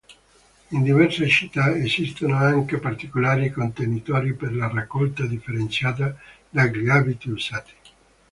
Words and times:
In 0.71 0.81
diverse 0.83 1.27
città 1.27 1.75
esistono 1.75 2.35
anche 2.35 2.79
particolari 2.79 3.51
contenitori 3.51 4.33
per 4.33 4.51
la 4.51 4.67
raccolta 4.67 5.27
differenziata 5.27 6.17
dagli 6.49 6.89
abiti 6.89 7.29
usati. 7.29 7.71